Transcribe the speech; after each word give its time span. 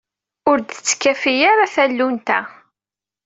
Ur 0.49 0.57
d-tettkafi 0.59 1.33
ara 1.51 1.65
tallunt-a. 1.73 2.39